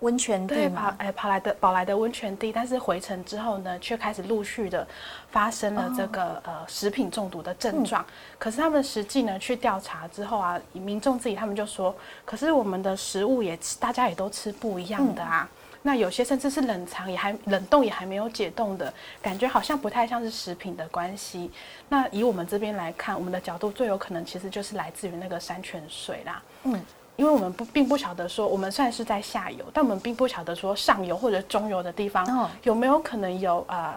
[0.00, 4.86] 温泉地跑哎跑来的宝来的温泉地，但是回程之后呢，却开始陆续的
[5.28, 8.06] 发生了这个呃食品中毒的症状。
[8.38, 11.92] 可是他们实际呢去调查之后啊，民众自己他们就说，
[12.24, 15.48] 可是我们的食物也大家也都吃不一样的啊。
[15.88, 21.50] 那有些甚至是冷藏也还冷冻也还没有解冻的感觉，好像不太像是食品的关系。
[21.88, 26.42] 那以我们这边来看，我们的角度最有可能其实就是来自于那个山泉水啦。
[26.64, 26.78] 嗯。
[27.16, 33.94] 因为我们不并不晓得说，我们虽然是在下游，但我们并不晓得说上游或者中游的地方有没有可能有呃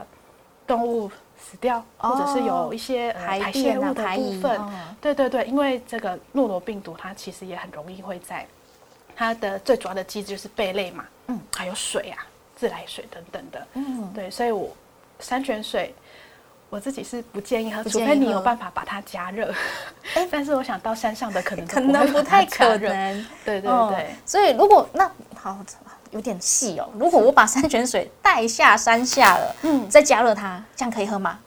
[0.65, 4.59] 动物死掉，或者是有一些排泄物的部分。
[5.01, 8.47] 对对对，因为这个诺罗病毒它其实也很容易会在
[9.21, 14.75] 它的最主要的机制就是贝类嘛，嗯，还有水啊，自来水等等的，嗯，对，所以我
[15.19, 15.93] 山泉水。
[16.71, 19.53] 我自己是不建议喝，除非你有办法把它加热。
[20.15, 23.27] 哎， 但是我想到山上的可能可能不太可能。
[23.43, 25.57] 对对对，所以如果那好
[26.11, 31.37] 有点细哦，如果我把山泉水带下山下了，嗯，再加热它，这样可以喝吗？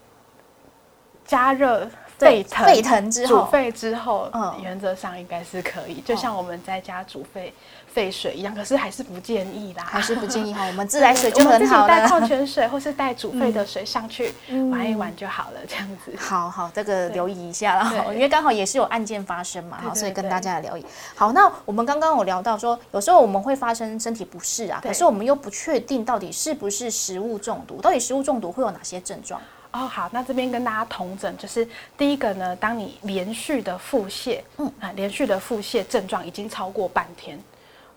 [1.25, 1.89] 加热。
[2.19, 7.53] 沸腾沸腾之后，煮沸之后，嗯，原则上应该是可以，就像我们在家煮沸
[7.93, 8.55] 沸水一样。
[8.55, 10.65] 可是还是不建议啦，还是不建议哈。
[10.69, 14.33] 我们自来水就很好了，带矿泉水 或是带煮沸的水上去
[14.71, 16.13] 玩一玩就好了，这样子。
[16.17, 20.87] 好好，这个留意一下啦，因为刚好也是有案件发生嘛，好，所以跟大家来留意。
[21.15, 29.41] 好，那我们刚刚有聊到说，有时候我们会发生身体不适啊，可是我们又不确定到底是不是食物中毒，到底食物中毒会有哪些症状？
[29.75, 37.37] 哦，好，那这边跟大家同诊，就是第一个呢，当你连续的腹泻，嗯啊，连续的腹泻症状已经超过半天，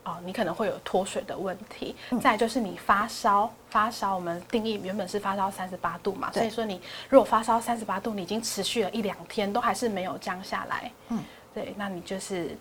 [0.04, 1.96] 哦，你可能会有脱水的问题。
[2.20, 12.58] 再就是你发烧，发烧我们定义原本是发烧三十八度嘛，所以说你如果发烧三十八度，你已经持续了一两天都还是没有降下来，嗯，对，那你就是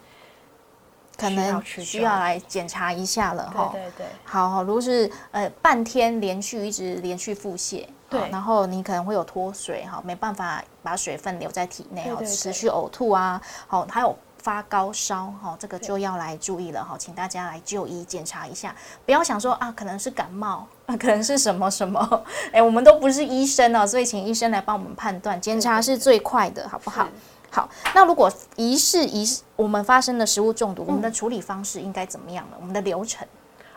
[1.17, 3.71] 可能需要来检查一下了哈。
[3.73, 7.87] 对对对，好，如果是呃半天连续一直连续腹泻。
[8.09, 27.09] 对，然后你可能会有脱水哈，没办法把水分留在体内哈，持续呕吐啊，好，还有发高烧哈，这个就要来注意了哈，请大家来就医检查一下，不要想说啊，可能是感冒啊， 可能是什么什么，哎，我们都不是医生哦，所以请医生来帮我们判断，检查是最快的，好不好？
[27.51, 32.57] 好，那如果疑似疑似我们发生的食物中毒，我们的处理方式应该怎么样呢？
[32.61, 33.27] 我们的流程。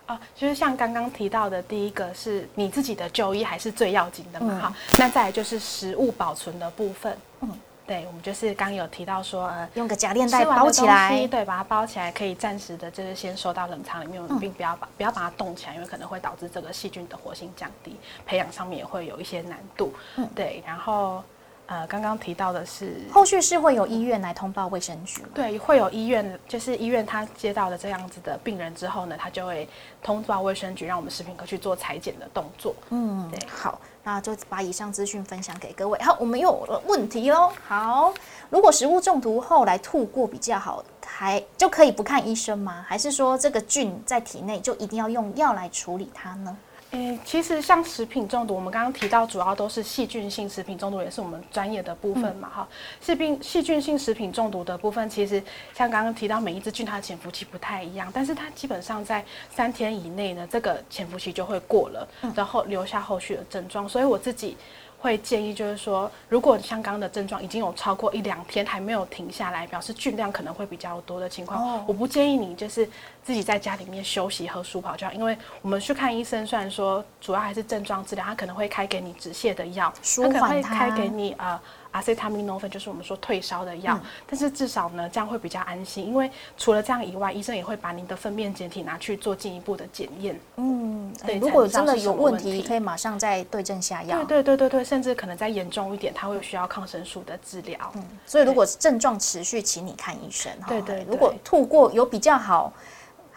[0.10, 4.76] 啊，就是像刚刚提到的，第一个是你自己的就医还是最要紧的嘛，哈。
[4.98, 17.96] 那再来就是食物保存的部分，嗯，对，我们就是刚有提到说，呃，用个夹链袋包起来，对，把它包起来，可以暂时的，就是先收到冷藏里面，并不要把不要把它冻起来，因为可能会导致这个细菌的活性降低，
[18.26, 21.24] 培养上面也会有一些难度，嗯，对，然后。
[21.70, 25.30] 呃，刚刚提到的是，后续是会有医院来通报卫生局吗？
[25.36, 29.70] 对，会有医院，就是医院他接到了这样子的病人之后呢，他就会
[30.02, 32.74] 通报卫生局，让我们食品科去做裁剪的动作。
[32.90, 36.00] 嗯，对，好，那就把以上资讯分享给各位。
[36.02, 37.52] 好，我们又有问题喽。
[37.68, 38.12] 好，
[38.50, 42.84] 如果食物中毒后来吐过比较好，还就可以不看医生吗？
[42.88, 46.58] 还是说这个菌在体内就一定要用药来处理它呢？
[46.92, 52.68] 诶，其实像食品中毒，我们刚刚提到主要都是细菌性食品中毒，也是我们专业的部分嘛，哈。
[53.00, 55.42] 细菌细菌性食品中毒的部分，其实
[55.74, 63.88] 像刚刚提到每一只菌它的潜伏期不太一样，但是它基本上在三天以内呢，这个潜伏期就会过了，然后留下后续的症状。
[63.88, 64.58] 所以我自己。
[65.00, 72.88] 会建议就是说，如果像刚刚的症状已经有超过一两天还没有停下来，表示菌量可能会比较多的情况，我不建议你就是
[73.24, 81.60] 自己在家里面休息喝舒跑就好，因为我们去看医生，虽然说主要还是症状治疗，他可能会开给你止泻的药，他可能会开给你呃。
[81.92, 90.40] 阿司他命诺芬就是我们说退烧的药，但是至少呢，这样会比较安心，因为除了这样以外，医生也会把您的粪便检体拿去做进一步的检验。
[90.58, 94.18] 嗯，对，如果真的有问题，可以马上再对症下药。
[94.24, 97.78] 对对对对对，甚至可能再严重一点，他会需要抗生素的治疗。
[97.96, 100.52] 嗯，所以如果症状持续，请你看医生。
[100.68, 102.72] 对对，如果吐过有比较好。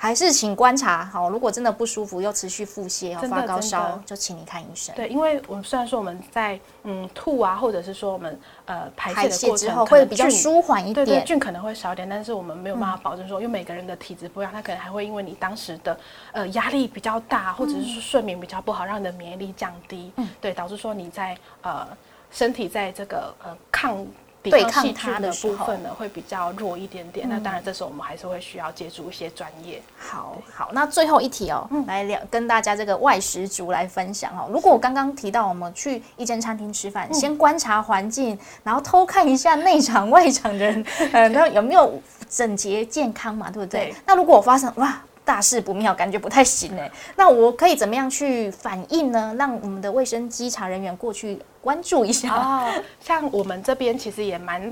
[0.02, 4.92] 还是请观察好，如果真的不舒服又持续腹泻、发高烧，就请你看医生。
[4.96, 15.96] 对，因为我们虽然说我们在嗯吐啊，或者是说我们呃排泄之后会比较舒缓一点，对对，菌可能会少一点，但是我们没有办法保证说，因为每个人的体质不一样，他可能还会因为你当时的
[16.32, 21.86] 呃压力比较大，或者是说睡眠比较不好，让你的免疫力降低，嗯，对，导致说你在呃
[22.32, 24.04] 身体在这个呃抗。
[24.42, 27.28] 抵对抗它的部分呢会比较弱一点点。
[27.28, 29.80] 那嗯当然，这时候我们还是会需要借助一些专业。
[29.96, 34.48] 好好，那最后一题哦，嗯来聊跟大家这个外食族来分享哦。
[34.52, 43.90] 如果我刚刚提到我们去一间餐厅吃饭，嗯先观察环境，然后偷看一下内场 外场的人，呃，那有没有整洁健康嘛，对不对？
[43.90, 45.00] 对那如果我发生哇。
[45.24, 46.90] 大事不妙，感觉不太行哎。
[47.16, 49.34] 那我可以怎么样去反应呢？
[49.38, 52.34] 让我们的卫生稽查人员过去关注一下。
[52.34, 54.62] 哦，像我们这边其实也蛮，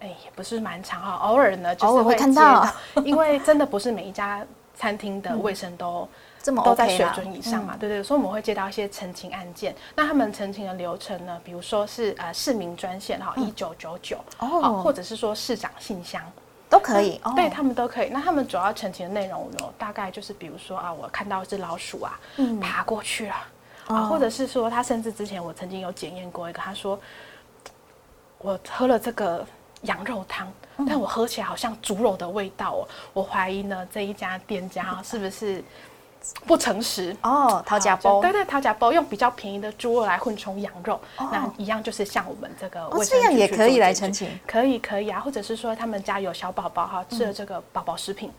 [0.00, 2.68] 哎、也不是蛮常哈，偶尔呢就是会看接到
[3.04, 4.44] 因为真的不是每一家
[4.74, 6.06] 餐厅的卫生都、
[6.42, 9.74] 这么都在 OK 啦水准以上嘛，对对，所以我们会接到一些澄清案件。
[9.96, 16.20] 那他们澄清的流程呢，比如说是呃市民专线哈一九九九哦或者是说市长信箱。
[16.68, 17.20] 都可以。
[17.24, 18.08] 哦对他们都可以。
[18.08, 23.34] 那他们主要呈现的内容有大概就是，比如说啊，我看到一只老鼠啊，嗯爬过去了，
[23.88, 26.98] 哦啊，或者是说他甚至之前我曾经有检验过一个，他说
[28.38, 29.46] 我喝了这个
[29.82, 35.62] 羊肉汤，嗯但我喝起来好像猪肉的味道哦，我怀疑呢这一家店家啊 是不是
[36.46, 37.16] 不诚实？
[37.22, 38.32] 哦，掏假包对。
[38.32, 44.28] 对，掏假包用比较便宜的猪肉来混充羊肉，那一样就是像我们这个哦，卫生这样也可以来澄清。
[44.46, 48.30] 可以可以啊，或者是说他们家有小宝宝哈，吃了嗯这个宝宝食品，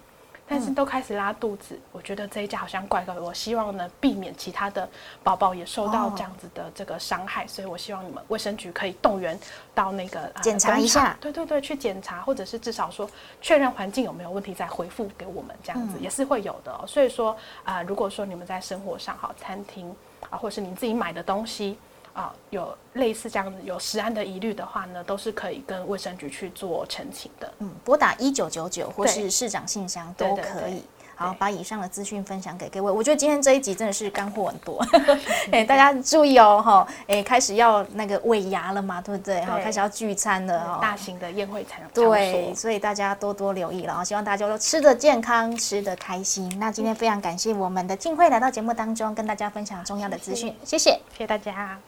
[0.48, 3.22] 但是都开始拉肚子，我觉得这一家好像怪怪的。
[3.22, 4.88] 我希望呢避免其他的
[5.24, 9.39] 宝宝也受到哦这样子的这个伤害，所以我希望你们卫生局可以动员
[9.74, 13.10] 到那个、呃检查一下对对对，去检查，或者是至少说
[13.41, 16.86] 确认环境有没有问题再回复给我们，这样嗯子、也是会有的、哦。
[16.88, 19.93] 所以说啊、如果说你们在生活上好，餐厅
[20.30, 21.78] 啊，或是你自己买的东西。
[22.16, 27.53] 啊，有类似这样子有食安的疑虑的话呢，都是可以跟卫生局去做澄清的。
[27.59, 30.82] 嗯，拨打一九九九或是市长信箱都可以。
[31.18, 32.91] 好，把以上的资讯分享给各位。
[32.91, 34.86] 我觉得今天这一集真的是干货很多，
[35.49, 39.39] 哎，大家注意哦，哈，哎，开始要那个尾牙了嘛，对不对？
[39.45, 40.80] 哈，开始要聚餐了哦。
[40.82, 42.55] 大型的宴会场场对，所。
[42.55, 44.03] 所以大家多多留意了啊！
[44.03, 46.53] 希望大家都吃得健康，吃得开心。
[46.59, 51.80] 那今天非常感谢我们的静慧来到节目当中，跟大家分享重要的资讯，谢谢谢谢大家。